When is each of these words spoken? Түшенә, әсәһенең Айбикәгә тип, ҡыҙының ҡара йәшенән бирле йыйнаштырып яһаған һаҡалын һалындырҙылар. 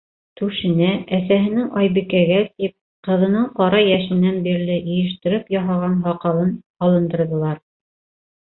Түшенә, 0.39 0.87
әсәһенең 1.17 1.67
Айбикәгә 1.81 2.39
тип, 2.47 2.73
ҡыҙының 3.09 3.45
ҡара 3.61 3.83
йәшенән 3.91 4.41
бирле 4.49 4.79
йыйнаштырып 4.79 5.55
яһаған 5.57 6.03
һаҡалын 6.09 6.53
һалындырҙылар. 6.85 7.63